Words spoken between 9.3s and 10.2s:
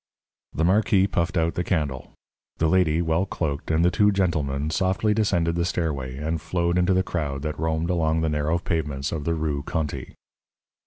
Rue Conti.